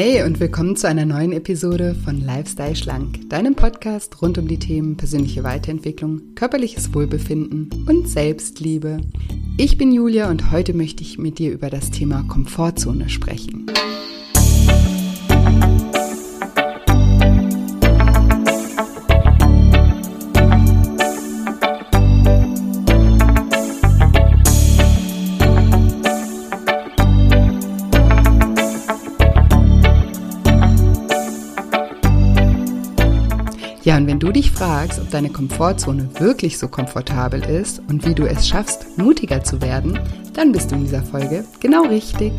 [0.00, 4.58] Hi und willkommen zu einer neuen Episode von Lifestyle Schlank, deinem Podcast rund um die
[4.58, 9.02] Themen persönliche Weiterentwicklung, körperliches Wohlbefinden und Selbstliebe.
[9.58, 13.66] Ich bin Julia und heute möchte ich mit dir über das Thema Komfortzone sprechen.
[34.60, 39.62] Fragst, ob deine Komfortzone wirklich so komfortabel ist und wie du es schaffst, mutiger zu
[39.62, 39.98] werden,
[40.34, 42.34] dann bist du in dieser Folge genau richtig.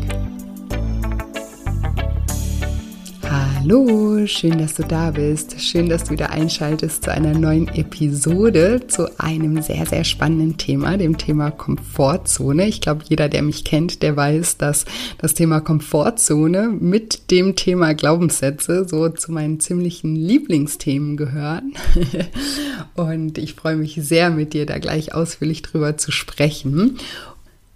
[3.62, 5.60] Hallo, schön, dass du da bist.
[5.60, 10.96] Schön, dass du wieder einschaltest zu einer neuen Episode, zu einem sehr, sehr spannenden Thema,
[10.96, 12.66] dem Thema Komfortzone.
[12.66, 14.84] Ich glaube, jeder, der mich kennt, der weiß, dass
[15.18, 21.74] das Thema Komfortzone mit dem Thema Glaubenssätze so zu meinen ziemlichen Lieblingsthemen gehören.
[22.96, 26.98] Und ich freue mich sehr, mit dir da gleich ausführlich drüber zu sprechen.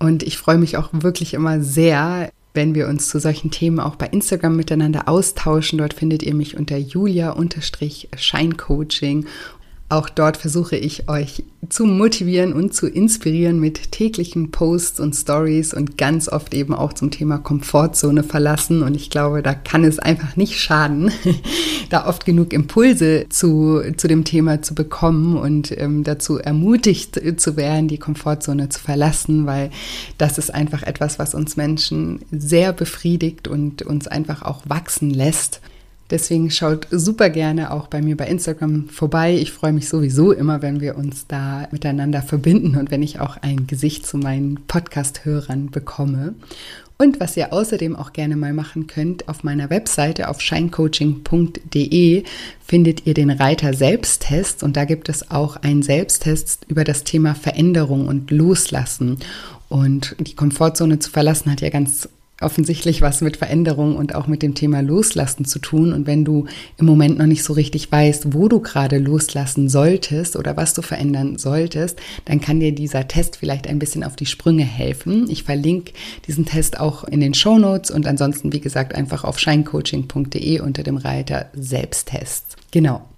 [0.01, 3.95] Und ich freue mich auch wirklich immer sehr, wenn wir uns zu solchen Themen auch
[3.97, 5.79] bei Instagram miteinander austauschen.
[5.79, 9.27] Dort findet ihr mich unter julia-scheincoaching
[9.89, 15.75] auch dort versuche ich euch zu motivieren und zu inspirieren mit täglichen Posts und Stories
[15.75, 18.83] und ganz oft eben auch zum Thema Komfortzone verlassen.
[18.83, 21.13] Und ich glaube, da kann es einfach nicht schaden,
[21.91, 27.57] da oft genug Impulse zu, zu dem Thema zu bekommen und ähm, dazu ermutigt zu
[27.57, 29.71] werden, die Komfortzone zu verlassen, weil
[30.19, 35.61] das ist einfach etwas, was uns Menschen sehr befriedigt und uns einfach auch wachsen lässt.
[36.11, 39.35] Deswegen schaut super gerne auch bei mir bei Instagram vorbei.
[39.35, 43.37] Ich freue mich sowieso immer, wenn wir uns da miteinander verbinden und wenn ich auch
[43.39, 46.35] ein Gesicht zu meinen Podcast-Hörern bekomme.
[46.99, 52.25] Und was ihr außerdem auch gerne mal machen könnt, auf meiner Webseite auf shinecoaching.de
[52.65, 57.35] findet ihr den Reiter Selbsttest und da gibt es auch einen Selbsttest über das Thema
[57.35, 59.19] Veränderung und Loslassen.
[59.69, 62.09] Und die Komfortzone zu verlassen hat ja ganz
[62.41, 65.93] offensichtlich was mit Veränderung und auch mit dem Thema Loslassen zu tun.
[65.93, 70.37] Und wenn du im Moment noch nicht so richtig weißt, wo du gerade loslassen solltest
[70.37, 74.27] oder was du verändern solltest, dann kann dir dieser Test vielleicht ein bisschen auf die
[74.27, 75.31] Sprünge helfen.
[75.31, 75.93] Ich verlinke
[76.27, 80.83] diesen Test auch in den Show Notes und ansonsten, wie gesagt, einfach auf shinecoaching.de unter
[80.83, 82.57] dem Reiter Selbsttest.
[82.71, 83.16] Genau.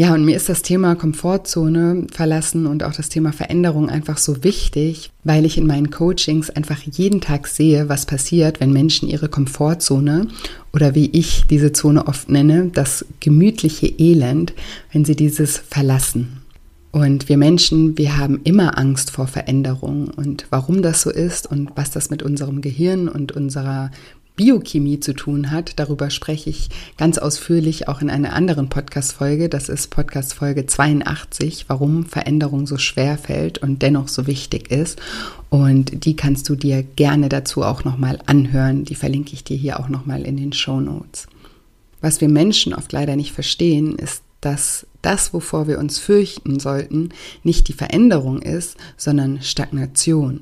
[0.00, 4.42] Ja, und mir ist das Thema Komfortzone verlassen und auch das Thema Veränderung einfach so
[4.42, 9.28] wichtig, weil ich in meinen Coachings einfach jeden Tag sehe, was passiert, wenn Menschen ihre
[9.28, 10.28] Komfortzone
[10.72, 14.54] oder wie ich diese Zone oft nenne, das gemütliche Elend,
[14.90, 16.40] wenn sie dieses verlassen.
[16.92, 21.72] Und wir Menschen, wir haben immer Angst vor Veränderung und warum das so ist und
[21.76, 23.90] was das mit unserem Gehirn und unserer
[24.36, 25.78] Biochemie zu tun hat.
[25.78, 29.48] Darüber spreche ich ganz ausführlich auch in einer anderen Podcast-Folge.
[29.48, 35.00] Das ist Podcast-Folge 82, warum Veränderung so schwer fällt und dennoch so wichtig ist.
[35.50, 38.84] Und die kannst du dir gerne dazu auch nochmal anhören.
[38.84, 41.26] Die verlinke ich dir hier auch nochmal in den Show Notes.
[42.00, 47.10] Was wir Menschen oft leider nicht verstehen, ist, dass das, wovor wir uns fürchten sollten,
[47.42, 50.40] nicht die Veränderung ist, sondern Stagnation.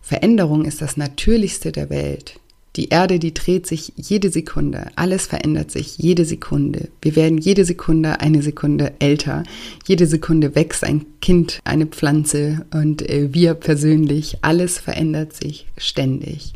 [0.00, 2.40] Veränderung ist das Natürlichste der Welt.
[2.76, 4.86] Die Erde, die dreht sich jede Sekunde.
[4.94, 6.88] Alles verändert sich jede Sekunde.
[7.02, 9.42] Wir werden jede Sekunde eine Sekunde älter.
[9.86, 14.38] Jede Sekunde wächst ein Kind, eine Pflanze und äh, wir persönlich.
[14.42, 16.52] Alles verändert sich ständig.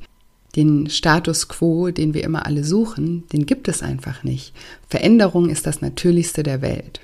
[0.54, 4.52] Den Status quo, den wir immer alle suchen, den gibt es einfach nicht.
[4.88, 7.00] Veränderung ist das Natürlichste der Welt.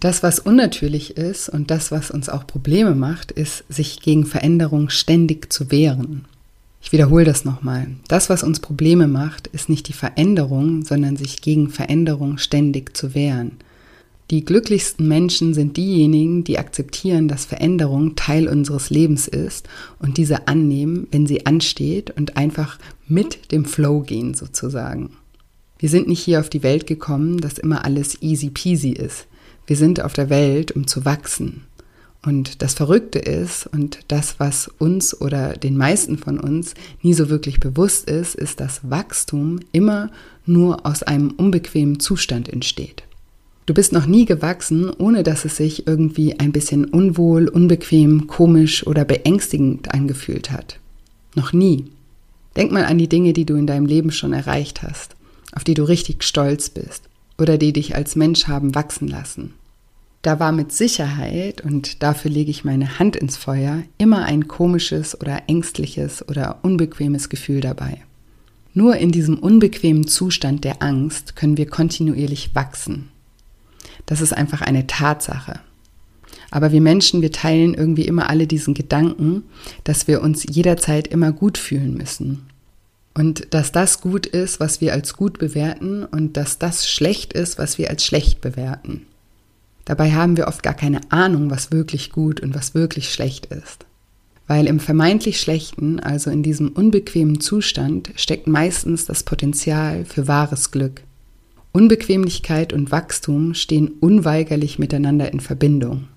[0.00, 4.90] Das, was unnatürlich ist und das, was uns auch Probleme macht, ist, sich gegen Veränderung
[4.90, 6.24] ständig zu wehren.
[6.80, 7.88] Ich wiederhole das nochmal.
[8.06, 13.14] Das, was uns Probleme macht, ist nicht die Veränderung, sondern sich gegen Veränderung ständig zu
[13.14, 13.52] wehren.
[14.30, 20.48] Die glücklichsten Menschen sind diejenigen, die akzeptieren, dass Veränderung Teil unseres Lebens ist und diese
[20.48, 25.10] annehmen, wenn sie ansteht und einfach mit dem Flow gehen sozusagen.
[25.78, 29.26] Wir sind nicht hier auf die Welt gekommen, dass immer alles easy peasy ist.
[29.66, 31.64] Wir sind auf der Welt, um zu wachsen.
[32.22, 37.30] Und das Verrückte ist, und das, was uns oder den meisten von uns nie so
[37.30, 40.10] wirklich bewusst ist, ist, dass Wachstum immer
[40.44, 43.04] nur aus einem unbequemen Zustand entsteht.
[43.66, 48.86] Du bist noch nie gewachsen, ohne dass es sich irgendwie ein bisschen unwohl, unbequem, komisch
[48.86, 50.78] oder beängstigend angefühlt hat.
[51.34, 51.84] Noch nie.
[52.56, 55.14] Denk mal an die Dinge, die du in deinem Leben schon erreicht hast,
[55.52, 57.04] auf die du richtig stolz bist
[57.38, 59.52] oder die dich als Mensch haben wachsen lassen.
[60.22, 65.18] Da war mit Sicherheit, und dafür lege ich meine Hand ins Feuer, immer ein komisches
[65.20, 68.02] oder ängstliches oder unbequemes Gefühl dabei.
[68.74, 73.08] Nur in diesem unbequemen Zustand der Angst können wir kontinuierlich wachsen.
[74.06, 75.60] Das ist einfach eine Tatsache.
[76.50, 79.42] Aber wir Menschen, wir teilen irgendwie immer alle diesen Gedanken,
[79.84, 82.46] dass wir uns jederzeit immer gut fühlen müssen.
[83.14, 87.58] Und dass das gut ist, was wir als gut bewerten und dass das schlecht ist,
[87.58, 89.07] was wir als schlecht bewerten.
[89.88, 93.86] Dabei haben wir oft gar keine Ahnung, was wirklich gut und was wirklich schlecht ist.
[94.46, 100.72] Weil im vermeintlich Schlechten, also in diesem unbequemen Zustand, steckt meistens das Potenzial für wahres
[100.72, 101.00] Glück.
[101.72, 106.08] Unbequemlichkeit und Wachstum stehen unweigerlich miteinander in Verbindung.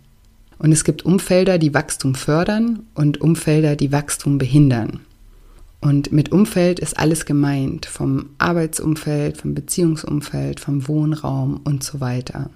[0.59, 5.00] Und es gibt Umfelder, die Wachstum fördern und Umfelder, die Wachstum behindern.
[5.79, 12.50] Und mit Umfeld ist alles gemeint, vom Arbeitsumfeld, vom Beziehungsumfeld, vom Wohnraum und so weiter.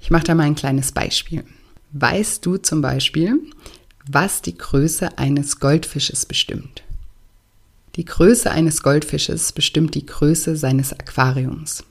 [0.00, 1.44] Ich mache da mal ein kleines Beispiel.
[1.92, 3.40] Weißt du zum Beispiel,
[4.06, 6.82] was die Größe eines Goldfisches bestimmt?
[7.96, 11.84] Die Größe eines Goldfisches bestimmt die Größe seines Aquariums.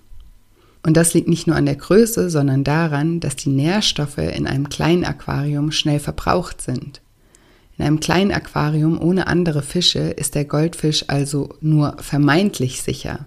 [0.84, 4.70] Und das liegt nicht nur an der Größe, sondern daran, dass die Nährstoffe in einem
[4.70, 7.02] kleinen Aquarium schnell verbraucht sind.
[7.78, 13.26] In einem kleinen Aquarium ohne andere Fische ist der Goldfisch also nur vermeintlich sicher.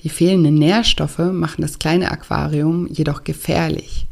[0.00, 4.06] Die fehlenden Nährstoffe machen das kleine Aquarium jedoch gefährlich.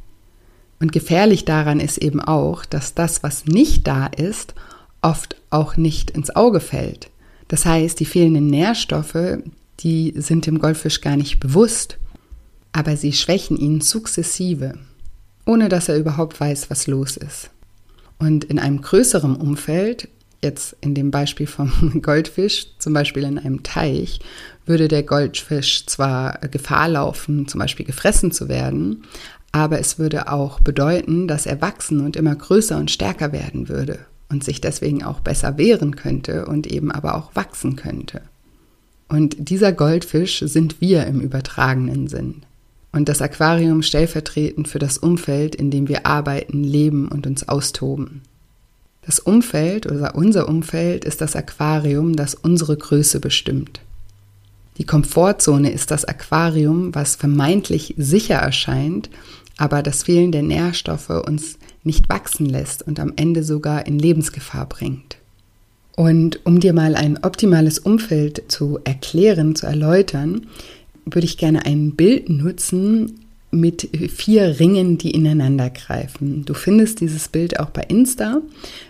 [0.81, 4.55] Und gefährlich daran ist eben auch, dass das, was nicht da ist,
[5.03, 7.11] oft auch nicht ins Auge fällt.
[7.49, 9.39] Das heißt, die fehlenden Nährstoffe,
[9.81, 11.99] die sind dem Goldfisch gar nicht bewusst
[12.73, 14.75] aber sie schwächen ihn sukzessive,
[15.45, 17.51] ohne dass er überhaupt weiß, was los ist.
[18.19, 20.09] Und in einem größeren Umfeld,
[20.43, 24.21] jetzt in dem Beispiel vom Goldfisch, zum Beispiel in einem Teich,
[24.67, 29.05] würde der Goldfisch zwar Gefahr laufen, zum Beispiel gefressen zu werden,
[29.53, 33.99] aber es würde auch bedeuten, dass er wachsen und immer größer und stärker werden würde
[34.29, 38.23] und sich deswegen auch besser wehren könnte und eben aber auch wachsen könnte.
[39.09, 42.43] Und dieser Goldfisch sind wir im übertragenen Sinn
[42.93, 48.23] und das Aquarium stellvertretend für das Umfeld, in dem wir arbeiten, leben und uns austoben.
[49.03, 53.81] Das Umfeld oder unser Umfeld ist das Aquarium, das unsere Größe bestimmt.
[54.77, 59.11] Die Komfortzone ist das Aquarium, was vermeintlich sicher erscheint,
[59.61, 64.67] aber das Fehlen der Nährstoffe uns nicht wachsen lässt und am Ende sogar in Lebensgefahr
[64.67, 65.19] bringt.
[65.97, 70.47] Und um dir mal ein optimales Umfeld zu erklären, zu erläutern,
[71.05, 76.47] würde ich gerne ein Bild nutzen mit vier Ringen, die ineinander greifen.
[76.47, 78.41] Du findest dieses Bild auch bei Insta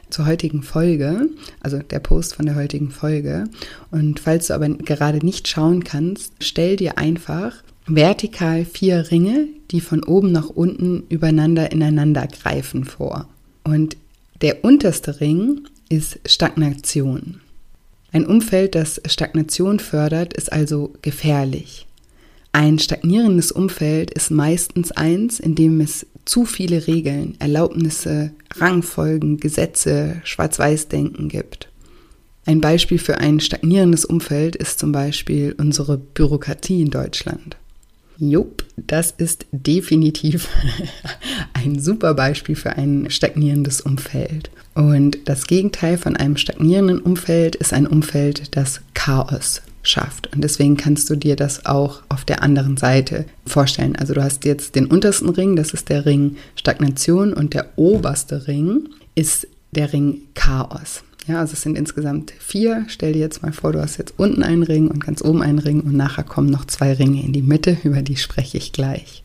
[0.08, 3.44] zur heutigen Folge, also der Post von der heutigen Folge.
[3.90, 7.54] Und falls du aber gerade nicht schauen kannst, stell dir einfach
[7.86, 13.28] vertikal vier Ringe, die von oben nach unten übereinander ineinander greifen vor.
[13.64, 13.96] Und
[14.40, 17.40] der unterste Ring ist Stagnation.
[18.12, 21.86] Ein Umfeld, das Stagnation fördert, ist also gefährlich.
[22.52, 30.20] Ein stagnierendes Umfeld ist meistens eins, in dem es zu viele Regeln, Erlaubnisse, Rangfolgen, Gesetze,
[30.24, 31.68] Schwarz-Weiß-Denken gibt.
[32.46, 37.56] Ein Beispiel für ein stagnierendes Umfeld ist zum Beispiel unsere Bürokratie in Deutschland.
[38.20, 40.48] Jupp, das ist definitiv
[41.54, 44.50] ein super Beispiel für ein stagnierendes Umfeld.
[44.74, 50.34] Und das Gegenteil von einem stagnierenden Umfeld ist ein Umfeld, das Chaos schafft.
[50.34, 53.96] Und deswegen kannst du dir das auch auf der anderen Seite vorstellen.
[53.96, 58.46] Also du hast jetzt den untersten Ring, das ist der Ring Stagnation und der oberste
[58.46, 61.02] Ring ist der Ring Chaos.
[61.30, 62.86] Ja, also es sind insgesamt vier.
[62.88, 65.60] Stell dir jetzt mal vor, du hast jetzt unten einen Ring und ganz oben einen
[65.60, 69.22] Ring und nachher kommen noch zwei Ringe in die Mitte, über die spreche ich gleich.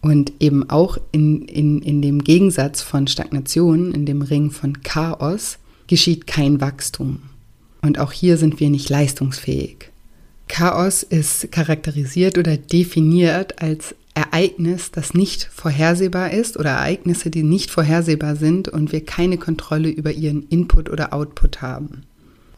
[0.00, 5.58] Und eben auch in, in, in dem Gegensatz von Stagnation, in dem Ring von Chaos,
[5.86, 7.22] geschieht kein Wachstum.
[7.82, 9.90] Und auch hier sind wir nicht leistungsfähig.
[10.48, 17.70] Chaos ist charakterisiert oder definiert als Ereignis, das nicht vorhersehbar ist oder Ereignisse, die nicht
[17.70, 22.04] vorhersehbar sind und wir keine Kontrolle über ihren Input oder Output haben.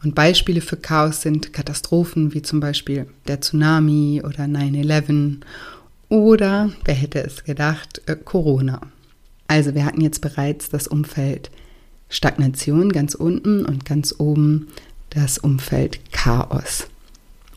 [0.03, 5.37] Und Beispiele für Chaos sind Katastrophen wie zum Beispiel der Tsunami oder 9-11
[6.09, 8.81] oder, wer hätte es gedacht, äh, Corona.
[9.47, 11.49] Also wir hatten jetzt bereits das Umfeld
[12.09, 14.67] Stagnation ganz unten und ganz oben
[15.09, 16.87] das Umfeld Chaos.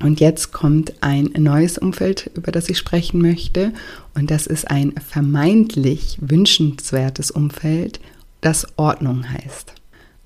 [0.02, 3.73] Und jetzt kommt ein neues Umfeld, über das ich sprechen möchte.
[4.14, 8.00] Und das ist ein vermeintlich wünschenswertes Umfeld,
[8.40, 9.75] das Ordnung heißt.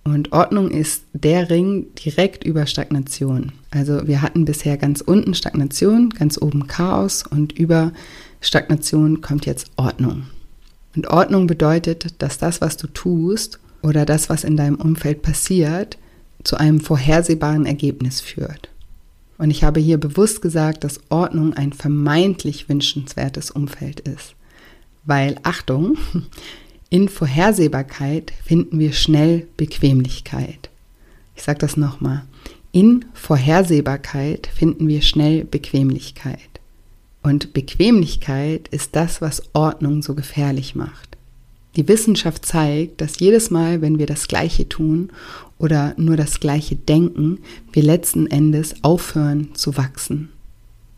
[0.04, 3.52] Und Ordnung ist der Ring direkt über Stagnation.
[3.71, 7.93] Also wir hatten bisher ganz unten Stagnation, ganz oben Chaos und über
[8.40, 10.25] Stagnation kommt jetzt Ordnung.
[10.95, 15.99] Und Ordnung bedeutet, dass das, was du tust oder das, was in deinem Umfeld passiert,
[16.45, 18.69] zu einem vorhersehbaren Ergebnis führt.
[19.38, 24.34] Und ich habe hier bewusst gesagt, dass Ordnung ein vermeintlich wünschenswertes Umfeld ist.
[25.04, 25.96] Weil, Achtung,
[26.90, 30.70] in Vorhersehbarkeit finden wir schnell Bequemlichkeit.
[31.34, 32.24] Ich sage das nochmal.
[32.72, 36.38] In Vorhersehbarkeit finden wir schnell Bequemlichkeit.
[37.22, 41.13] Und Bequemlichkeit ist das, was Ordnung so gefährlich macht.
[41.76, 45.11] Die Wissenschaft zeigt, dass jedes Mal, wenn wir das Gleiche tun
[45.59, 47.38] oder nur das Gleiche denken,
[47.73, 50.28] wir letzten Endes aufhören zu wachsen.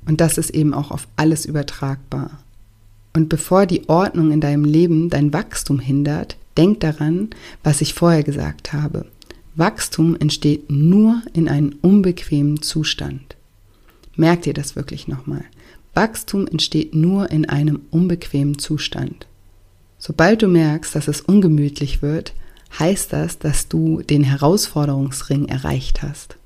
[0.06, 2.30] Und das ist eben auch auf alles übertragbar.
[3.14, 7.30] Und bevor die Ordnung in deinem Leben dein Wachstum hindert, denk daran,
[7.64, 9.06] was ich vorher gesagt habe.
[9.54, 13.36] Wachstum entsteht nur in einem unbequemen Zustand.
[14.14, 15.44] Merk dir das wirklich nochmal.
[15.94, 19.26] Wachstum entsteht nur in einem unbequemen Zustand.
[19.98, 22.34] Sobald du merkst, dass es ungemütlich wird,
[22.78, 26.36] heißt das, dass du den Herausforderungsring erreicht hast.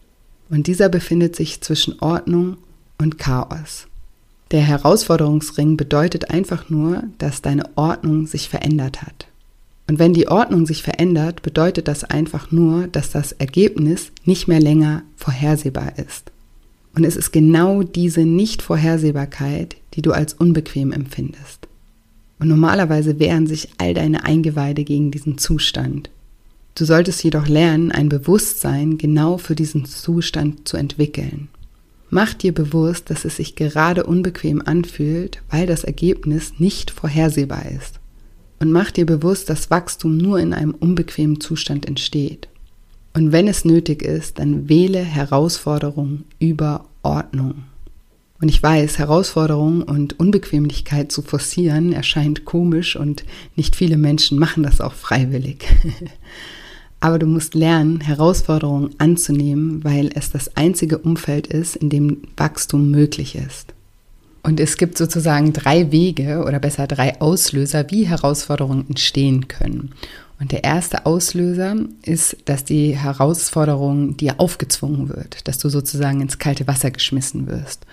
[0.48, 2.56] Und dieser befindet sich zwischen Ordnung
[2.98, 3.86] und Chaos.
[4.50, 9.26] Der Herausforderungsring bedeutet einfach nur, dass deine Ordnung sich verändert hat.
[9.86, 14.60] Und wenn die Ordnung sich verändert, bedeutet das einfach nur, dass das Ergebnis nicht mehr
[14.60, 16.30] länger vorhersehbar ist.
[16.94, 21.68] Und es ist genau diese Nicht-Vorhersehbarkeit, die du als unbequem empfindest.
[22.40, 26.10] Und normalerweise wehren sich all deine Eingeweide gegen diesen Zustand.
[26.74, 31.48] Du solltest jedoch lernen, ein Bewusstsein genau für diesen Zustand zu entwickeln.
[32.08, 38.00] Mach dir bewusst, dass es sich gerade unbequem anfühlt, weil das Ergebnis nicht vorhersehbar ist.
[38.58, 42.48] Und mach dir bewusst, dass Wachstum nur in einem unbequemen Zustand entsteht.
[43.14, 47.64] Und wenn es nötig ist, dann wähle Herausforderung über Ordnung.
[48.40, 54.62] Und ich weiß, Herausforderungen und Unbequemlichkeit zu forcieren erscheint komisch und nicht viele Menschen machen
[54.62, 55.66] das auch freiwillig.
[57.00, 62.90] Aber du musst lernen, Herausforderungen anzunehmen, weil es das einzige Umfeld ist, in dem Wachstum
[62.90, 63.74] möglich ist.
[64.42, 69.92] Und es gibt sozusagen drei Wege oder besser drei Auslöser, wie Herausforderungen entstehen können.
[70.40, 76.38] Und der erste Auslöser ist, dass die Herausforderung dir aufgezwungen wird, dass du sozusagen ins
[76.38, 77.84] kalte Wasser geschmissen wirst.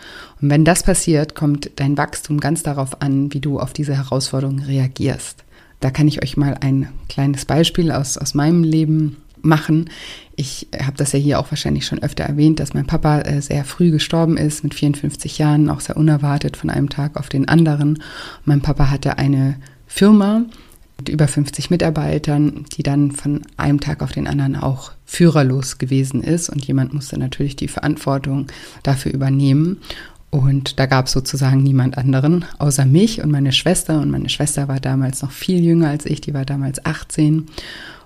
[0.41, 4.59] Und wenn das passiert, kommt dein Wachstum ganz darauf an, wie du auf diese Herausforderung
[4.59, 5.43] reagierst.
[5.81, 9.89] Da kann ich euch mal ein kleines Beispiel aus, aus meinem Leben machen.
[10.37, 13.65] Ich habe das ja hier auch wahrscheinlich schon öfter erwähnt, dass mein Papa äh, sehr
[13.65, 18.01] früh gestorben ist, mit 54 Jahren, auch sehr unerwartet von einem Tag auf den anderen.
[18.45, 20.45] mein Papa hatte eine Firma,
[20.97, 26.23] mit über 50 Mitarbeitern, die dann von einem Tag auf den anderen auch führerlos gewesen
[26.23, 26.49] ist.
[26.49, 28.47] Und jemand musste natürlich die Verantwortung
[28.83, 29.77] dafür übernehmen.
[30.29, 34.01] Und da gab es sozusagen niemand anderen außer mich und meine Schwester.
[34.01, 37.45] Und meine Schwester war damals noch viel jünger als ich, die war damals 18.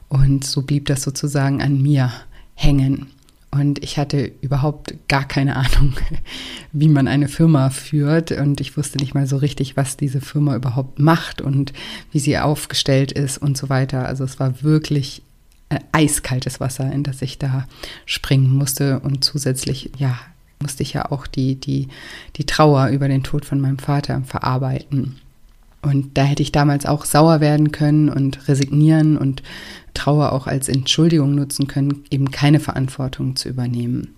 [0.08, 2.12] Und so blieb das sozusagen an mir
[2.54, 3.08] hängen.
[3.52, 5.94] Und ich hatte überhaupt gar keine Ahnung,
[6.72, 8.32] wie man eine Firma führt.
[8.32, 11.74] Und ich wusste nicht mal so richtig, was diese Firma überhaupt macht und
[12.12, 14.06] wie sie aufgestellt ist und so weiter.
[14.06, 15.22] Also es war wirklich
[15.92, 17.68] eiskaltes Wasser, in das ich da
[18.06, 19.00] springen musste.
[19.00, 20.18] Und zusätzlich, ja,
[20.62, 21.88] musste ich ja auch die, die,
[22.38, 25.21] die Trauer über den Tod von meinem Vater verarbeiten.
[25.82, 29.42] Und da hätte ich damals auch sauer werden können und resignieren und
[29.94, 34.16] Trauer auch als Entschuldigung nutzen können, eben keine Verantwortung zu übernehmen.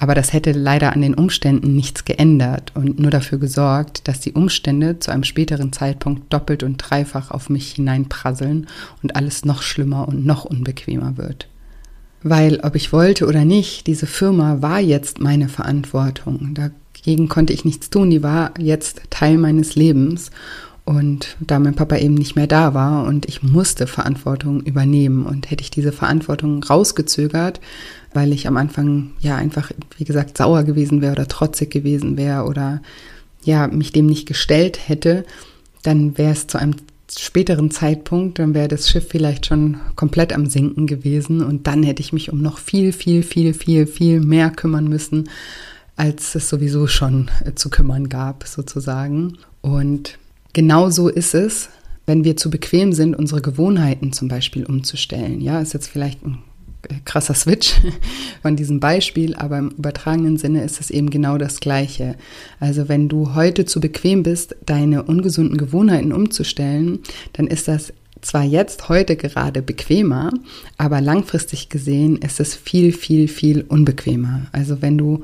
[0.00, 4.32] Aber das hätte leider an den Umständen nichts geändert und nur dafür gesorgt, dass die
[4.32, 8.68] Umstände zu einem späteren Zeitpunkt doppelt und dreifach auf mich hineinprasseln
[9.02, 11.48] und alles noch schlimmer und noch unbequemer wird.
[12.22, 16.54] Weil, ob ich wollte oder nicht, diese Firma war jetzt meine Verantwortung.
[16.54, 20.30] Dagegen konnte ich nichts tun, die war jetzt Teil meines Lebens.
[20.88, 25.50] Und da mein Papa eben nicht mehr da war und ich musste Verantwortung übernehmen und
[25.50, 27.60] hätte ich diese Verantwortung rausgezögert,
[28.14, 32.44] weil ich am Anfang ja einfach, wie gesagt, sauer gewesen wäre oder trotzig gewesen wäre
[32.44, 32.80] oder
[33.44, 35.26] ja, mich dem nicht gestellt hätte,
[35.82, 36.76] dann wäre es zu einem
[37.14, 42.00] späteren Zeitpunkt, dann wäre das Schiff vielleicht schon komplett am Sinken gewesen und dann hätte
[42.00, 45.28] ich mich um noch viel, viel, viel, viel, viel mehr kümmern müssen,
[45.96, 49.36] als es sowieso schon zu kümmern gab, sozusagen.
[49.60, 50.18] Und
[50.52, 51.68] Genau so ist es,
[52.06, 55.40] wenn wir zu bequem sind, unsere Gewohnheiten zum Beispiel umzustellen.
[55.40, 56.38] Ja, ist jetzt vielleicht ein
[57.04, 57.74] krasser Switch
[58.42, 62.16] von diesem Beispiel, aber im übertragenen Sinne ist es eben genau das Gleiche.
[62.60, 67.00] Also wenn du heute zu bequem bist, deine ungesunden Gewohnheiten umzustellen,
[67.34, 70.30] dann ist das zwar jetzt heute gerade bequemer,
[70.76, 74.46] aber langfristig gesehen ist es viel, viel, viel unbequemer.
[74.52, 75.22] Also wenn du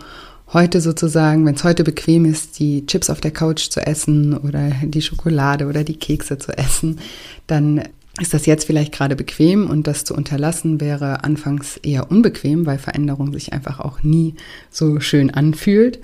[0.54, 4.70] heute sozusagen, wenn es heute bequem ist, die Chips auf der Couch zu essen oder
[4.82, 7.00] die Schokolade oder die Kekse zu essen,
[7.46, 7.82] dann
[8.20, 12.78] ist das jetzt vielleicht gerade bequem und das zu unterlassen wäre anfangs eher unbequem, weil
[12.78, 14.34] Veränderung sich einfach auch nie
[14.70, 15.98] so schön anfühlt.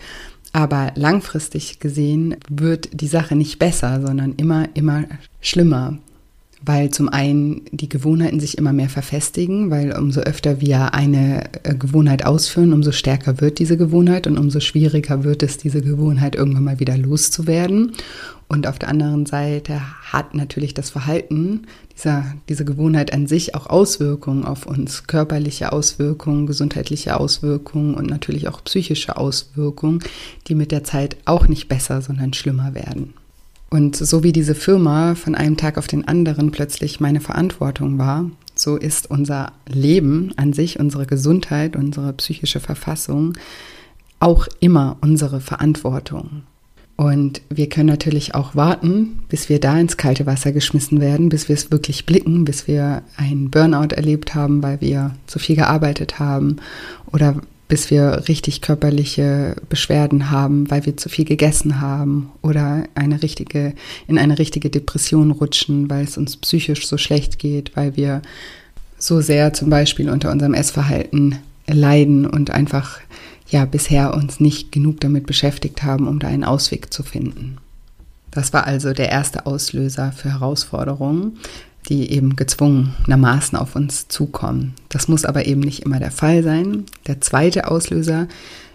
[0.52, 5.04] Aber langfristig gesehen wird die Sache nicht besser, sondern immer, immer
[5.40, 5.98] schlimmer
[6.62, 11.74] weil zum einen die Gewohnheiten sich immer mehr verfestigen, weil umso öfter wir eine äh,
[11.74, 16.64] Gewohnheit ausführen, umso stärker wird diese Gewohnheit und umso schwieriger wird es, diese Gewohnheit irgendwann
[16.64, 17.92] mal wieder loszuwerden.
[18.46, 21.62] Und auf der anderen Seite hat natürlich das Verhalten
[21.94, 28.48] dieser, diese Gewohnheit an sich auch Auswirkungen auf uns, körperliche Auswirkungen, gesundheitliche Auswirkungen und natürlich
[28.48, 30.00] auch psychische Auswirkungen,
[30.48, 33.14] die mit der Zeit auch nicht besser, sondern schlimmer werden.
[33.70, 38.28] Und so wie diese Firma von einem Tag auf den anderen plötzlich meine Verantwortung war,
[38.56, 43.34] so ist unser Leben an sich, unsere Gesundheit, unsere psychische Verfassung
[44.18, 46.42] auch immer unsere Verantwortung.
[46.96, 51.48] Und wir können natürlich auch warten, bis wir da ins kalte Wasser geschmissen werden, bis
[51.48, 56.18] wir es wirklich blicken, bis wir einen Burnout erlebt haben, weil wir zu viel gearbeitet
[56.18, 56.56] haben
[57.10, 63.22] oder bis wir richtig körperliche Beschwerden haben, weil wir zu viel gegessen haben oder eine
[63.22, 63.74] richtige,
[64.08, 68.22] in eine richtige Depression rutschen, weil es uns psychisch so schlecht geht, weil wir
[68.98, 72.98] so sehr zum Beispiel unter unserem Essverhalten leiden und einfach
[73.48, 77.58] ja bisher uns nicht genug damit beschäftigt haben, um da einen Ausweg zu finden.
[78.32, 81.38] Das war also der erste Auslöser für Herausforderungen
[81.88, 84.74] die eben gezwungenermaßen auf uns zukommen.
[84.88, 86.84] Das muss aber eben nicht immer der Fall sein.
[87.06, 88.28] Der zweite Auslöser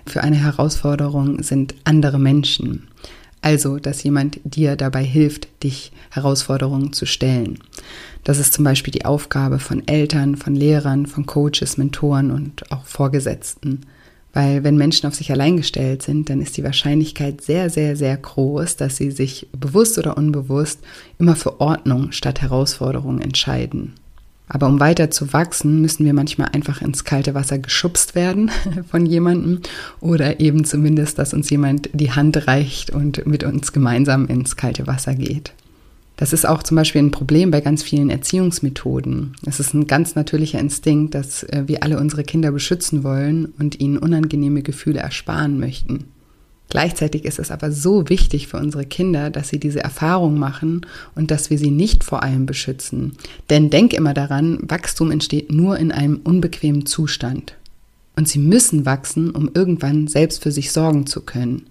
[0.06, 2.88] für eine Herausforderung sind andere Menschen.
[3.42, 7.60] Also, dass jemand dir dabei hilft, dich Herausforderungen zu stellen.
[8.24, 12.86] Das ist zum Beispiel die Aufgabe von Eltern, von Lehrern, von Coaches, Mentoren und auch
[12.86, 13.82] Vorgesetzten.
[14.36, 18.18] Weil wenn Menschen auf sich allein gestellt sind, dann ist die Wahrscheinlichkeit sehr, sehr, sehr
[18.18, 20.82] groß, dass sie sich bewusst oder unbewusst
[21.18, 23.94] immer für Ordnung statt Herausforderung entscheiden.
[24.50, 28.52] Aber um weiter zu wachsen, müssen wir manchmal einfach ins kalte Wasser geschubst werden
[28.92, 29.62] von jemandem
[30.02, 34.86] oder eben zumindest, dass uns jemand die Hand reicht und mit uns gemeinsam ins kalte
[34.86, 35.54] Wasser geht.
[36.18, 39.34] Das ist auch zum Beispiel ein Problem bei ganz vielen Erziehungsmethoden.
[39.46, 43.80] Es ist ein ganz natürlicher Instinkt, dass äh, wir alle unsere Kinder beschützen wollen und
[43.80, 46.06] ihnen unangenehme Gefühle ersparen möchten.
[46.70, 51.32] Gleichzeitig ist es aber so wichtig für unsere Kinder, dass sie diese Erfahrung machen und
[51.32, 53.14] dass wir sie nicht vor allem beschützen.
[53.50, 57.56] Denn denk immer daran, Wachstum entsteht nur in einem unbequemen Zustand.
[58.16, 61.68] Und sie müssen wachsen, um irgendwann selbst für sich sorgen zu können.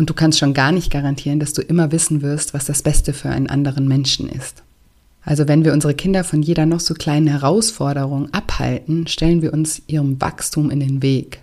[0.00, 3.12] Und du kannst schon gar nicht garantieren, dass du immer wissen wirst, was das Beste
[3.12, 4.62] für einen anderen Menschen ist.
[5.26, 9.82] Also wenn wir unsere Kinder von jeder noch so kleinen Herausforderung abhalten, stellen wir uns
[9.88, 11.42] ihrem Wachstum in den Weg.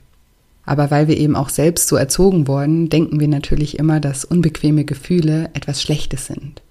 [0.65, 4.85] Aber weil wir eben auch selbst so erzogen wurden, denken wir natürlich immer, dass unbequeme
[4.85, 6.63] Gefühle etwas Schlechtes sind.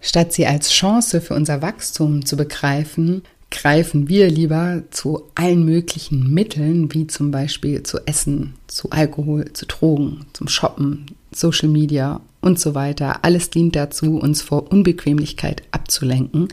[0.00, 6.32] Statt sie als Chance für unser Wachstum zu begreifen, greifen wir lieber zu allen möglichen
[6.32, 12.58] Mitteln, wie zum Beispiel zu Essen, zu Alkohol, zu Drogen, zum Shoppen, Social Media und
[12.58, 13.24] so weiter.
[13.24, 16.48] Alles dient dazu, uns vor Unbequemlichkeit abzulenken,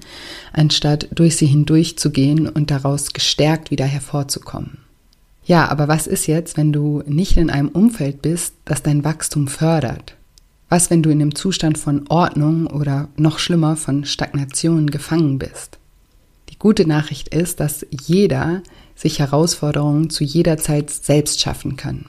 [0.54, 4.78] anstatt durch sie hindurch zu gehen und daraus gestärkt wieder hervorzukommen.
[5.44, 9.48] Ja, aber was ist jetzt, wenn du nicht in einem Umfeld bist, das dein Wachstum
[9.48, 10.16] fördert?
[10.70, 15.80] Was, wenn du in einem Zustand von Ordnung oder noch schlimmer von Stagnation gefangen bist?
[16.50, 18.62] Die gute Nachricht ist, dass jeder
[18.96, 22.06] sich Herausforderungen zu jeder Zeit selbst schaffen kann.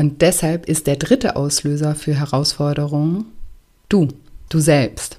[0.00, 3.26] Und deshalb ist der dritte Auslöser für Herausforderungen
[3.90, 4.08] du,
[4.48, 5.18] du selbst.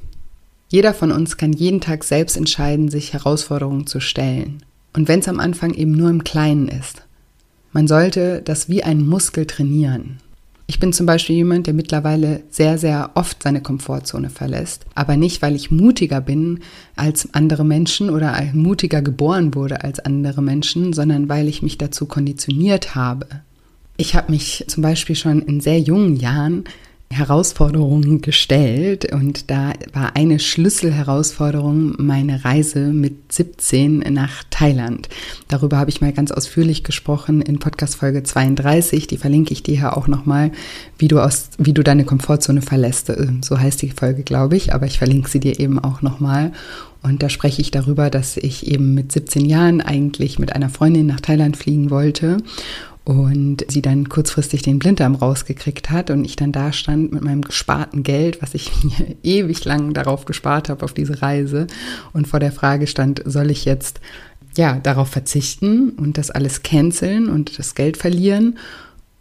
[0.69, 4.63] Jeder von uns kann jeden Tag selbst entscheiden, sich Herausforderungen zu stellen.
[4.93, 7.03] Und wenn es am Anfang eben nur im Kleinen ist.
[7.71, 10.17] Man sollte das wie ein Muskel trainieren.
[10.65, 14.87] Ich bin zum Beispiel jemand, der mittlerweile sehr, sehr oft seine Komfortzone verlässt.
[14.95, 16.61] Aber nicht, weil ich mutiger bin
[16.95, 22.07] als andere Menschen oder mutiger geboren wurde als andere Menschen, sondern weil ich mich dazu
[22.07, 23.27] konditioniert habe.
[24.01, 26.63] Ich habe mich zum Beispiel schon in sehr jungen Jahren
[27.11, 35.07] Herausforderungen gestellt und da war eine Schlüsselherausforderung meine Reise mit 17 nach Thailand.
[35.49, 39.77] Darüber habe ich mal ganz ausführlich gesprochen in Podcast Folge 32, die verlinke ich dir
[39.77, 40.51] hier auch nochmal,
[40.97, 43.09] wie du aus wie du deine Komfortzone verlässt.
[43.09, 46.53] Äh, so heißt die Folge, glaube ich, aber ich verlinke sie dir eben auch nochmal.
[47.03, 51.07] Und da spreche ich darüber, dass ich eben mit 17 Jahren eigentlich mit einer Freundin
[51.07, 52.37] nach Thailand fliegen wollte
[53.03, 57.41] und sie dann kurzfristig den Blinddarm rausgekriegt hat und ich dann da stand mit meinem
[57.41, 61.67] gesparten Geld, was ich mir ewig lang darauf gespart habe auf diese Reise
[62.13, 63.99] und vor der Frage stand, soll ich jetzt
[64.55, 68.57] ja darauf verzichten und das alles canceln und das Geld verlieren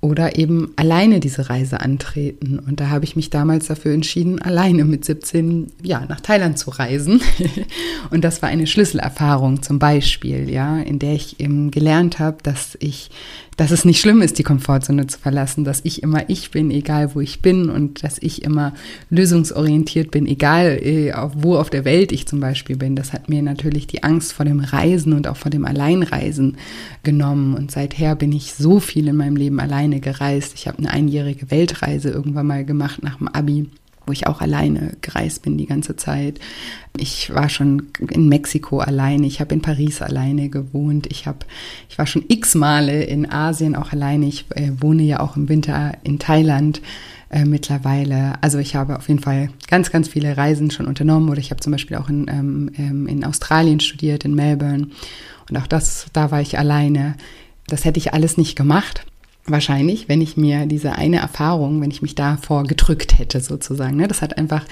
[0.02, 2.58] oder eben alleine diese Reise antreten.
[2.58, 6.70] Und da habe ich mich damals dafür entschieden, alleine mit 17 ja, nach Thailand zu
[6.70, 7.20] reisen.
[8.10, 12.78] und das war eine Schlüsselerfahrung zum Beispiel, ja, in der ich eben gelernt habe, dass
[12.80, 13.10] ich
[13.56, 17.14] dass es nicht schlimm ist, die Komfortzone zu verlassen, dass ich immer ich bin, egal
[17.14, 18.72] wo ich bin und dass ich immer
[19.10, 22.96] lösungsorientiert bin, egal äh, wo auf der Welt ich zum Beispiel bin.
[22.96, 26.56] Das hat mir natürlich die Angst vor dem Reisen und auch vor dem Alleinreisen
[27.02, 27.54] genommen.
[27.54, 30.54] Und seither bin ich so viel in meinem Leben alleine gereist.
[30.54, 33.68] Ich habe eine einjährige Weltreise irgendwann mal gemacht nach dem Abi
[34.10, 36.40] wo ich auch alleine gereist bin die ganze Zeit.
[36.98, 41.38] Ich war schon in Mexiko alleine, ich habe in Paris alleine gewohnt, ich habe,
[41.88, 44.26] ich war schon x Male in Asien auch alleine.
[44.26, 46.82] Ich äh, wohne ja auch im Winter in Thailand
[47.30, 48.32] äh, mittlerweile.
[48.40, 51.60] Also ich habe auf jeden Fall ganz, ganz viele Reisen schon unternommen oder ich habe
[51.60, 54.88] zum Beispiel auch in, ähm, ähm in Australien studiert, in Melbourne.
[55.48, 57.14] Und auch das, da war ich alleine.
[57.68, 59.06] Das hätte ich alles nicht gemacht
[59.46, 63.96] wahrscheinlich, wenn ich mir diese eine Erfahrung, wenn ich mich davor gedrückt hätte, sozusagen.
[63.96, 64.08] Ne?
[64.08, 64.64] Das hat einfach,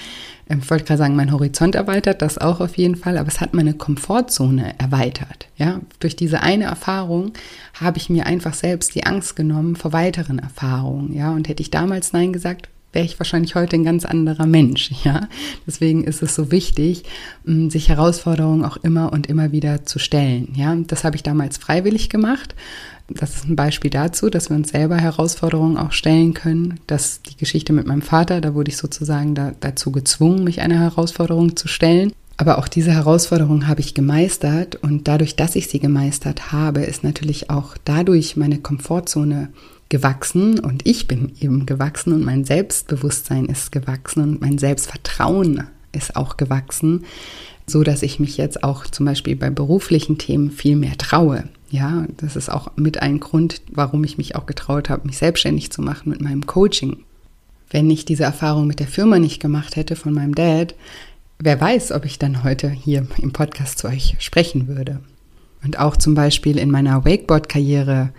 [0.48, 3.40] ähm, ich wollte gerade sagen, mein Horizont erweitert, das auch auf jeden Fall, aber es
[3.40, 5.48] hat meine Komfortzone erweitert.
[5.56, 5.80] Ja?
[6.00, 7.32] Durch diese eine Erfahrung
[7.74, 11.14] habe ich mir einfach selbst die Angst genommen vor weiteren Erfahrungen.
[11.14, 11.32] Ja?
[11.32, 15.28] Und hätte ich damals Nein gesagt, wäre ich wahrscheinlich heute ein ganz anderer Mensch, ja.
[15.66, 17.04] Deswegen ist es so wichtig,
[17.44, 20.74] sich Herausforderungen auch immer und immer wieder zu stellen, ja.
[20.74, 22.54] Das habe ich damals freiwillig gemacht
[23.08, 26.78] das ist ein Beispiel dazu, dass wir uns selber Herausforderungen auch stellen können.
[26.86, 30.78] Das die Geschichte mit meinem Vater, da wurde ich sozusagen da, dazu gezwungen, mich einer
[30.78, 32.12] Herausforderung zu stellen.
[32.36, 37.02] Aber auch diese Herausforderung habe ich gemeistert und dadurch, dass ich sie gemeistert habe, ist
[37.02, 39.48] natürlich auch dadurch meine Komfortzone
[39.88, 46.14] gewachsen und ich bin eben gewachsen und mein Selbstbewusstsein ist gewachsen und mein Selbstvertrauen ist
[46.14, 47.06] auch gewachsen,
[47.66, 51.44] so dass ich mich jetzt auch zum Beispiel bei beruflichen Themen viel mehr traue.
[51.70, 55.70] Ja, das ist auch mit ein Grund, warum ich mich auch getraut habe, mich selbstständig
[55.70, 56.98] zu machen mit meinem Coaching.
[57.70, 60.74] Wenn ich diese Erfahrung mit der Firma nicht gemacht hätte von meinem Dad,
[61.38, 65.00] wer weiß, ob ich dann heute hier im Podcast zu euch sprechen würde.
[65.62, 68.10] Und auch zum Beispiel in meiner Wakeboard-Karriere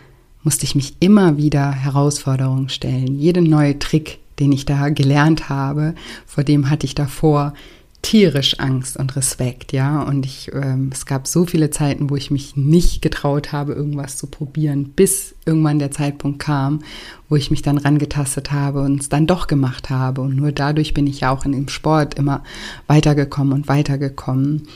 [0.44, 3.20] musste ich mich immer wieder Herausforderungen stellen.
[3.20, 7.54] Jeden neue Trick, den ich da gelernt habe, vor dem hatte ich davor
[8.02, 10.02] tierisch Angst und Respekt, ja.
[10.02, 14.18] Und ich, ähm, es gab so viele Zeiten, wo ich mich nicht getraut habe, irgendwas
[14.18, 16.80] zu probieren, bis irgendwann der Zeitpunkt kam,
[17.28, 20.22] wo ich mich dann rangetastet habe und es dann doch gemacht habe.
[20.22, 22.44] Und nur dadurch bin ich ja auch in dem Sport immer
[22.88, 24.68] weitergekommen und weitergekommen.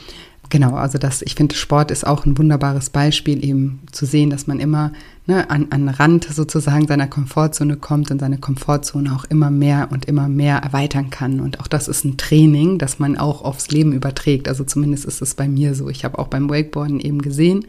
[0.50, 4.46] Genau, also das, ich finde, Sport ist auch ein wunderbares Beispiel, eben zu sehen, dass
[4.46, 4.92] man immer
[5.26, 10.04] ne, an, an Rand sozusagen seiner Komfortzone kommt und seine Komfortzone auch immer mehr und
[10.04, 11.40] immer mehr erweitern kann.
[11.40, 14.48] Und auch das ist ein Training, das man auch aufs Leben überträgt.
[14.48, 15.88] Also zumindest ist es bei mir so.
[15.88, 17.66] Ich habe auch beim Wakeboarden eben gesehen,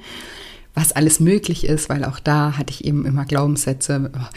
[0.73, 4.27] was alles möglich ist, weil auch da hatte ich eben immer Glaubenssätze, oh,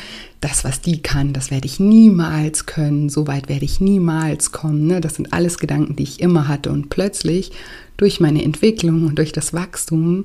[0.41, 4.87] das, was die kann, das werde ich niemals können, so weit werde ich niemals kommen.
[4.87, 5.01] Ne?
[5.01, 6.71] Das sind alles Gedanken, die ich immer hatte.
[6.71, 7.51] Und plötzlich
[7.97, 10.23] durch meine Entwicklung und durch das Wachstum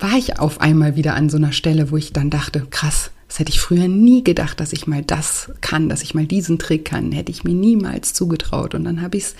[0.00, 3.38] war ich auf einmal wieder an so einer Stelle, wo ich dann dachte, krass, das
[3.38, 6.84] hätte ich früher nie gedacht, dass ich mal das kann, dass ich mal diesen Trick
[6.84, 8.74] kann, hätte ich mir niemals zugetraut.
[8.74, 9.36] Und dann habe ich es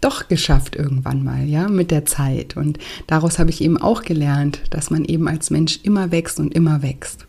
[0.00, 2.56] doch geschafft irgendwann mal, ja, mit der Zeit.
[2.56, 6.54] Und daraus habe ich eben auch gelernt, dass man eben als Mensch immer wächst und
[6.54, 7.26] immer wächst.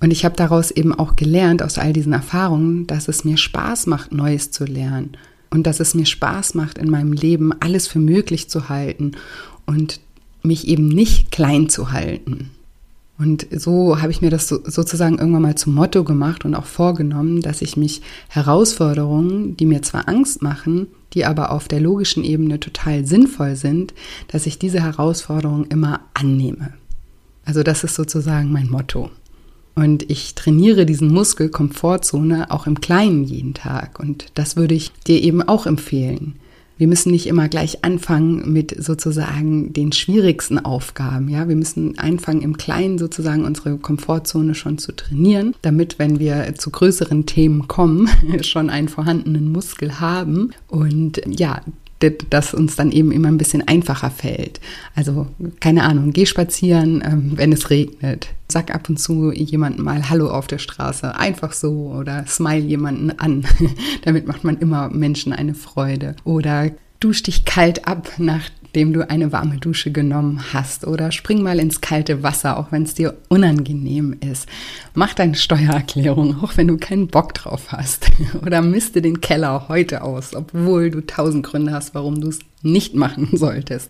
[0.00, 3.86] Und ich habe daraus eben auch gelernt, aus all diesen Erfahrungen, dass es mir Spaß
[3.86, 5.16] macht, Neues zu lernen.
[5.50, 9.12] Und dass es mir Spaß macht, in meinem Leben alles für möglich zu halten
[9.64, 10.00] und
[10.46, 12.50] mich eben nicht klein zu halten.
[13.18, 16.66] Und so habe ich mir das so, sozusagen irgendwann mal zum Motto gemacht und auch
[16.66, 22.24] vorgenommen, dass ich mich Herausforderungen, die mir zwar Angst machen, die aber auf der logischen
[22.24, 23.94] Ebene total sinnvoll sind,
[24.28, 26.74] dass ich diese Herausforderungen immer annehme.
[27.46, 29.10] Also das ist sozusagen mein Motto.
[29.74, 33.98] Und ich trainiere diesen Muskel Komfortzone auch im Kleinen jeden Tag.
[33.98, 36.34] Und das würde ich dir eben auch empfehlen.
[36.78, 41.28] Wir müssen nicht immer gleich anfangen mit sozusagen den schwierigsten Aufgaben.
[41.28, 46.54] Ja, wir müssen anfangen im Kleinen sozusagen unsere Komfortzone schon zu trainieren, damit, wenn wir
[46.56, 48.08] zu größeren Themen kommen,
[48.42, 50.50] schon einen vorhandenen Muskel haben.
[50.68, 51.62] Und ja,
[52.00, 54.60] das uns dann eben immer ein bisschen einfacher fällt.
[54.94, 55.26] Also
[55.60, 58.28] keine Ahnung, geh spazieren, ähm, wenn es regnet.
[58.48, 63.10] Sag ab und zu jemandem mal Hallo auf der Straße, einfach so oder smile jemanden
[63.18, 63.44] an.
[64.04, 66.16] Damit macht man immer Menschen eine Freude.
[66.24, 70.86] Oder dusch dich kalt ab, nach nachdem du eine warme Dusche genommen hast.
[70.86, 74.46] Oder spring mal ins kalte Wasser, auch wenn es dir unangenehm ist.
[74.92, 78.10] Mach deine Steuererklärung, auch wenn du keinen Bock drauf hast.
[78.44, 82.94] Oder misste den Keller heute aus, obwohl du tausend Gründe hast, warum du es nicht
[82.94, 83.88] machen solltest.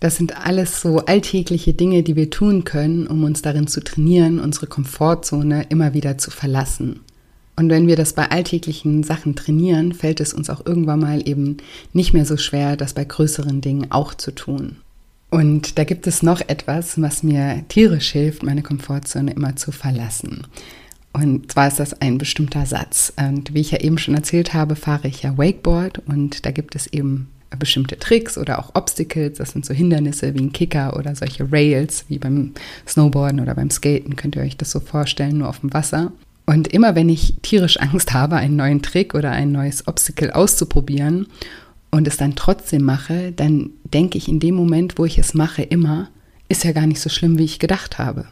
[0.00, 4.40] Das sind alles so alltägliche Dinge, die wir tun können, um uns darin zu trainieren,
[4.40, 7.00] unsere Komfortzone immer wieder zu verlassen.
[7.56, 11.56] Und wenn wir das bei alltäglichen Sachen trainieren, fällt es uns auch irgendwann mal eben
[11.94, 14.76] nicht mehr so schwer, das bei größeren Dingen auch zu tun.
[15.30, 20.46] Und da gibt es noch etwas, was mir tierisch hilft, meine Komfortzone immer zu verlassen.
[21.12, 23.12] Und zwar ist das ein bestimmter Satz.
[23.16, 26.76] Und wie ich ja eben schon erzählt habe, fahre ich ja Wakeboard und da gibt
[26.76, 29.38] es eben bestimmte Tricks oder auch Obstacles.
[29.38, 32.52] Das sind so Hindernisse wie ein Kicker oder solche Rails wie beim
[32.86, 34.16] Snowboarden oder beim Skaten.
[34.16, 36.12] Könnt ihr euch das so vorstellen, nur auf dem Wasser.
[36.46, 41.26] Und immer wenn ich tierisch Angst habe, einen neuen Trick oder ein neues Obstacle auszuprobieren
[41.90, 45.62] und es dann trotzdem mache, dann denke ich in dem Moment, wo ich es mache,
[45.62, 46.08] immer,
[46.48, 48.26] ist ja gar nicht so schlimm, wie ich gedacht habe.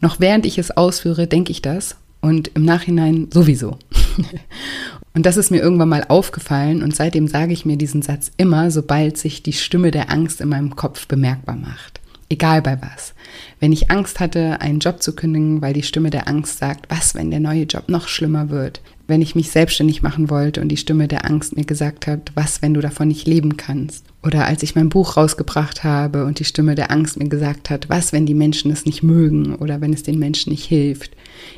[0.00, 3.78] Noch während ich es ausführe, denke ich das und im Nachhinein sowieso.
[5.14, 8.70] und das ist mir irgendwann mal aufgefallen und seitdem sage ich mir diesen Satz immer,
[8.70, 12.00] sobald sich die Stimme der Angst in meinem Kopf bemerkbar macht.
[12.30, 13.14] Egal bei was.
[13.58, 17.14] Wenn ich Angst hatte, einen Job zu kündigen, weil die Stimme der Angst sagt, was,
[17.14, 18.82] wenn der neue Job noch schlimmer wird?
[19.06, 22.60] Wenn ich mich selbstständig machen wollte und die Stimme der Angst mir gesagt hat, was,
[22.60, 24.04] wenn du davon nicht leben kannst?
[24.22, 27.88] Oder als ich mein Buch rausgebracht habe und die Stimme der Angst mir gesagt hat,
[27.88, 31.12] was, wenn die Menschen es nicht mögen oder wenn es den Menschen nicht hilft?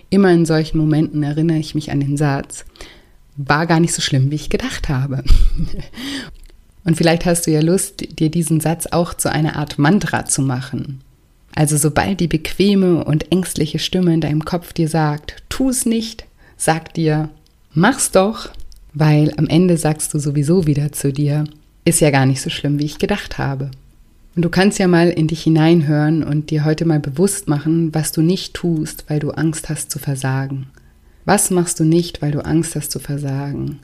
[0.08, 2.64] Immer in solchen Momenten erinnere ich mich an den Satz,
[3.36, 5.24] war gar nicht so schlimm, wie ich gedacht habe.
[6.84, 10.42] Und vielleicht hast du ja Lust, dir diesen Satz auch zu einer Art Mantra zu
[10.42, 11.00] machen.
[11.54, 16.24] Also sobald die bequeme und ängstliche Stimme in deinem Kopf dir sagt, tu es nicht,
[16.56, 17.28] sag dir,
[17.74, 18.50] mach's doch,
[18.94, 21.44] weil am Ende sagst du sowieso wieder zu dir,
[21.84, 23.70] ist ja gar nicht so schlimm, wie ich gedacht habe.
[24.36, 28.12] Und du kannst ja mal in dich hineinhören und dir heute mal bewusst machen, was
[28.12, 30.68] du nicht tust, weil du Angst hast zu versagen.
[31.24, 33.80] Was machst du nicht, weil du Angst hast zu versagen?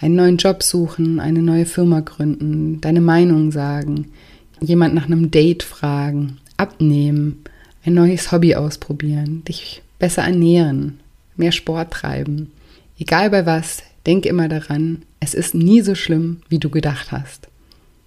[0.00, 4.12] Einen neuen Job suchen, eine neue Firma gründen, deine Meinung sagen,
[4.60, 7.42] jemand nach einem Date fragen, abnehmen,
[7.84, 11.00] ein neues Hobby ausprobieren, dich besser ernähren,
[11.36, 12.52] mehr Sport treiben.
[12.98, 17.48] Egal bei was, denk immer daran, es ist nie so schlimm, wie du gedacht hast.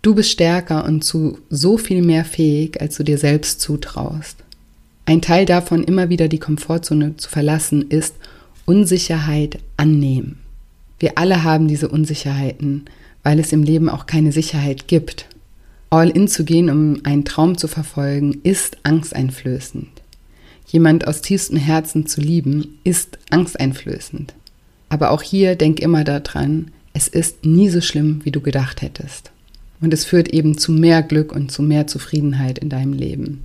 [0.02, 4.38] Du bist stärker und zu so viel mehr fähig, als du dir selbst zutraust.
[5.06, 8.16] Ein Teil davon, immer wieder die Komfortzone zu verlassen, ist
[8.66, 10.38] Unsicherheit annehmen.
[11.00, 12.86] Wir alle haben diese Unsicherheiten,
[13.24, 15.28] weil es im Leben auch keine Sicherheit gibt.
[15.90, 19.88] All in zu gehen, um einen Traum zu verfolgen, ist angsteinflößend.
[20.68, 24.36] Jemand aus tiefstem Herzen zu lieben, ist angsteinflößend.
[24.90, 29.32] Aber auch hier denk immer daran, es ist nie so schlimm, wie du gedacht hättest.
[29.82, 33.42] Und es führt eben zu mehr Glück und zu mehr Zufriedenheit in deinem Leben.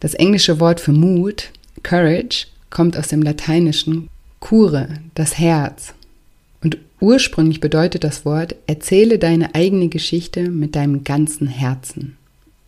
[0.00, 1.50] Das englische Wort für Mut,
[1.82, 4.08] Courage, kommt aus dem Lateinischen
[4.40, 5.94] Cure, das Herz.
[6.64, 12.16] Und ursprünglich bedeutet das Wort, erzähle deine eigene Geschichte mit deinem ganzen Herzen.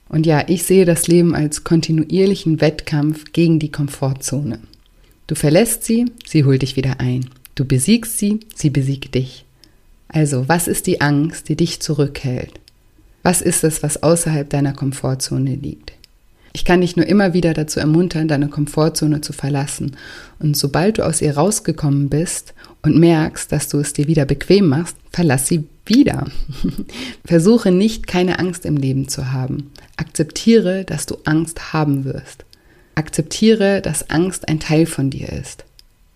[0.08, 4.60] Und ja, ich sehe das Leben als kontinuierlichen Wettkampf gegen die Komfortzone.
[5.26, 7.30] Du verlässt sie, sie holt dich wieder ein.
[7.56, 9.44] Du besiegst sie, sie besiegt dich.
[10.08, 12.52] Also, was ist die Angst, die dich zurückhält?
[13.22, 15.92] Was ist es, was außerhalb deiner Komfortzone liegt?
[16.56, 19.94] Ich kann dich nur immer wieder dazu ermuntern, deine Komfortzone zu verlassen.
[20.38, 24.66] Und sobald du aus ihr rausgekommen bist und merkst, dass du es dir wieder bequem
[24.66, 26.30] machst, verlass sie wieder.
[27.26, 29.70] Versuche nicht, keine Angst im Leben zu haben.
[29.98, 32.46] Akzeptiere, dass du Angst haben wirst.
[32.94, 35.66] Akzeptiere, dass Angst ein Teil von dir ist.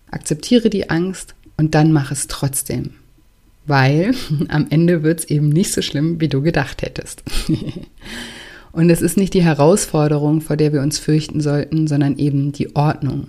[0.09, 2.95] Akzeptiere die Angst und dann mach es trotzdem.
[3.67, 4.15] Weil
[4.47, 7.21] am Ende wird es eben nicht so schlimm, wie du gedacht hättest.
[8.71, 12.75] Und es ist nicht die Herausforderung, vor der wir uns fürchten sollten, sondern eben die
[12.75, 13.27] Ordnung.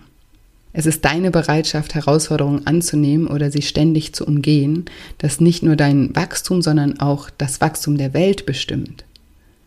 [0.72, 4.87] Es ist deine Bereitschaft, Herausforderungen anzunehmen oder sie ständig zu umgehen,
[5.18, 9.05] das nicht nur dein Wachstum, sondern auch das Wachstum der Welt bestimmt.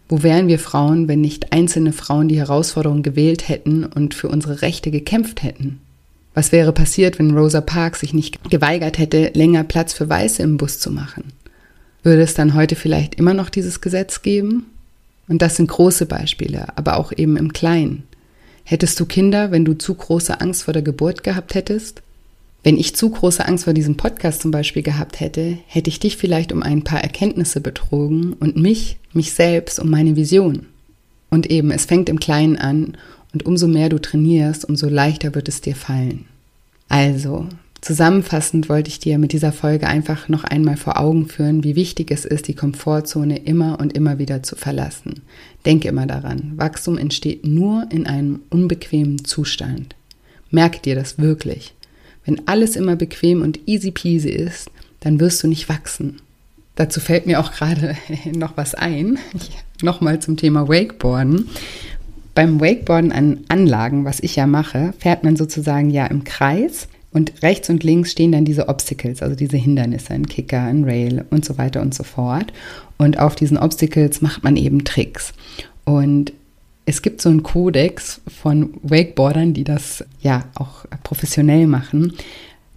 [0.08, 4.62] Wo wären wir Frauen, wenn nicht einzelne Frauen die Herausforderungen gewählt hätten und für unsere
[4.62, 5.80] Rechte gekämpft hätten?
[6.34, 10.58] Was wäre passiert, wenn Rosa Parks sich nicht geweigert hätte, länger Platz für Weiße im
[10.58, 11.32] Bus zu machen?
[12.04, 14.66] Würde es dann heute vielleicht immer noch dieses Gesetz geben?
[15.28, 18.04] Und das sind große Beispiele, aber auch eben im Kleinen.
[18.64, 22.02] Hättest du Kinder, wenn du zu große Angst vor der Geburt gehabt hättest?
[22.64, 26.18] Wenn ich zu große Angst vor diesem Podcast zum Beispiel gehabt hätte, hätte ich dich
[26.18, 30.66] vielleicht um ein paar Erkenntnisse betrogen und mich, mich selbst um meine Vision.
[31.30, 32.98] Und eben, es fängt im Kleinen an
[33.34, 36.26] und umso mehr du trainierst, umso leichter wird es dir fallen.
[36.90, 37.48] Also,
[37.86, 42.10] Zusammenfassend wollte ich dir mit dieser Folge einfach noch einmal vor Augen führen, wie wichtig
[42.10, 45.22] es ist, die Komfortzone immer und immer wieder zu verlassen.
[45.68, 49.96] Denke immer daran, Wachstum entsteht nur in einem unbequemen Zustand.
[50.50, 51.76] Merke dir das wirklich.
[52.26, 54.72] Wenn alles immer bequem und easy peasy ist,
[55.02, 56.18] dann wirst du nicht wachsen.
[56.74, 57.96] Dazu fällt mir auch gerade
[58.34, 59.20] noch was ein.
[59.84, 61.50] Nochmal zum Thema Wakeboarden.
[62.34, 67.42] Beim Wakeboarden an Anlagen, was ich ja mache, fährt man sozusagen ja im Kreis und
[67.42, 71.46] rechts und links stehen dann diese Obstacles, also diese Hindernisse, ein Kicker, ein Rail und
[71.46, 72.52] so weiter und so fort.
[72.98, 75.34] Und auf diesen Obstacles macht man eben Tricks.
[75.86, 76.34] Und
[76.86, 82.12] es gibt so einen Kodex von Wakeboardern, die das ja auch professionell machen,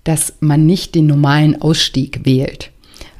[0.05, 2.71] dass man nicht den normalen Ausstieg wählt.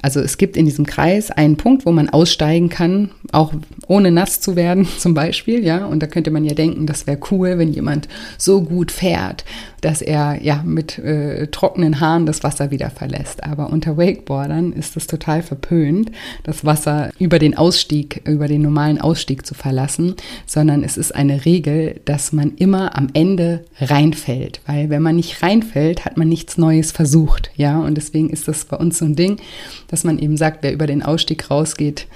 [0.03, 3.53] Also es gibt in diesem Kreis einen Punkt, wo man aussteigen kann, auch
[3.87, 5.87] ohne nass zu werden zum Beispiel, ja.
[5.87, 9.45] Und da könnte man ja denken, das wäre cool, wenn jemand so gut fährt,
[9.81, 13.45] dass er ja mit äh, trockenen Haaren das Wasser wieder verlässt.
[13.45, 16.11] Aber unter Wakeboardern ist es total verpönt,
[16.43, 20.15] das Wasser über den Ausstieg, über den normalen Ausstieg zu verlassen,
[20.47, 24.61] sondern es ist eine Regel, dass man immer am Ende reinfällt.
[24.67, 27.79] Weil wenn man nicht reinfällt, hat man nichts Neues versucht, ja.
[27.79, 29.39] Und deswegen ist das bei uns so ein Ding,
[29.89, 32.07] dass man eben sagt, wer über den Ausstieg rausgeht,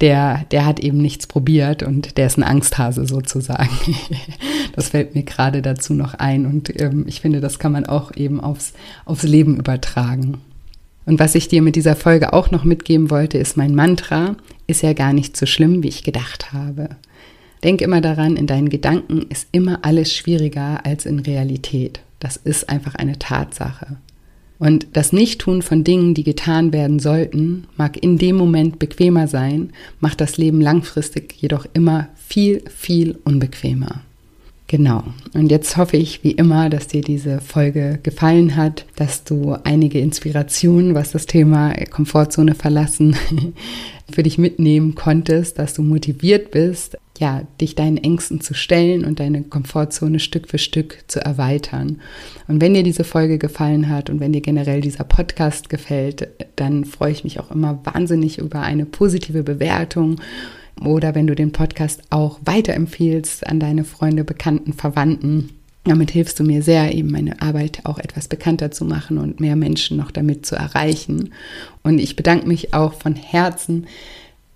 [0.00, 3.70] der, der hat eben nichts probiert und der ist ein Angsthase sozusagen.
[4.74, 8.14] das fällt mir gerade dazu noch ein und ähm, ich finde, das kann man auch
[8.16, 8.72] eben aufs,
[9.04, 10.38] aufs Leben übertragen.
[11.04, 14.82] Und was ich dir mit dieser Folge auch noch mitgeben wollte, ist mein Mantra, ist
[14.82, 16.90] ja gar nicht so schlimm, wie ich gedacht habe.
[17.64, 22.00] Denk immer daran, in deinen Gedanken ist immer alles schwieriger als in Realität.
[22.18, 23.98] Das ist einfach eine Tatsache.
[24.62, 29.72] Und das Nichttun von Dingen, die getan werden sollten, mag in dem Moment bequemer sein,
[29.98, 34.02] macht das Leben langfristig jedoch immer viel, viel unbequemer.
[34.72, 35.04] Genau.
[35.34, 39.98] Und jetzt hoffe ich wie immer, dass dir diese Folge gefallen hat, dass du einige
[39.98, 43.14] Inspirationen, was das Thema Komfortzone verlassen
[44.10, 49.20] für dich mitnehmen konntest, dass du motiviert bist, ja, dich deinen Ängsten zu stellen und
[49.20, 52.00] deine Komfortzone Stück für Stück zu erweitern.
[52.48, 56.86] Und wenn dir diese Folge gefallen hat und wenn dir generell dieser Podcast gefällt, dann
[56.86, 60.18] freue ich mich auch immer wahnsinnig über eine positive Bewertung
[60.80, 65.50] oder wenn du den Podcast auch weiterempfehlst an deine Freunde, Bekannten, Verwandten.
[65.84, 69.56] Damit hilfst du mir sehr, eben meine Arbeit auch etwas bekannter zu machen und mehr
[69.56, 71.32] Menschen noch damit zu erreichen.
[71.82, 73.86] Und ich bedanke mich auch von Herzen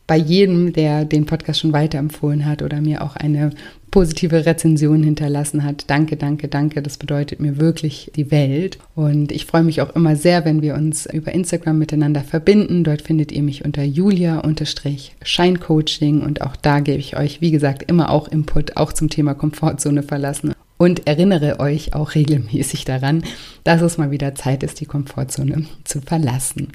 [0.07, 3.51] bei jedem, der den Podcast schon weiterempfohlen hat oder mir auch eine
[3.91, 5.85] positive Rezension hinterlassen hat.
[5.89, 6.81] Danke, danke, danke.
[6.83, 8.79] Das bedeutet mir wirklich die Welt.
[8.95, 12.85] Und ich freue mich auch immer sehr, wenn wir uns über Instagram miteinander verbinden.
[12.85, 18.11] Dort findet ihr mich unter julia-scheincoaching und auch da gebe ich euch, wie gesagt, immer
[18.11, 23.25] auch Input, auch zum Thema Komfortzone verlassen und erinnere euch auch regelmäßig daran,
[23.65, 26.69] dass es mal wieder Zeit ist, die Komfortzone zu verlassen.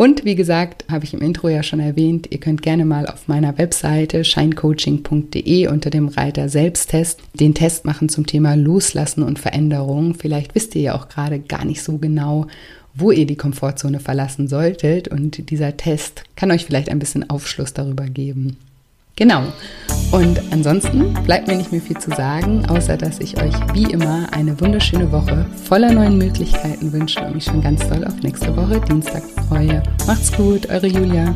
[0.00, 3.26] Und wie gesagt, habe ich im Intro ja schon erwähnt, ihr könnt gerne mal auf
[3.26, 10.14] meiner Webseite shinecoaching.de unter dem Reiter Selbsttest den Test machen zum Thema Loslassen und Veränderung.
[10.14, 12.46] Vielleicht wisst ihr ja auch gerade gar nicht so genau,
[12.94, 15.08] wo ihr die Komfortzone verlassen solltet.
[15.08, 18.56] Und dieser Test kann euch vielleicht ein bisschen Aufschluss darüber geben.
[19.18, 19.42] Genau.
[20.12, 24.26] Und ansonsten bleibt mir nicht mehr viel zu sagen, außer dass ich euch wie immer
[24.32, 28.80] eine wunderschöne Woche voller neuen Möglichkeiten wünsche und mich schon ganz doll auf nächste Woche
[28.80, 29.82] Dienstag freue.
[30.06, 31.34] Macht's gut, eure Julia.